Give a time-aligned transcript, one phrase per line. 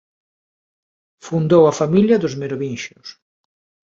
[1.25, 3.07] Fundou a familia dos merovinxios.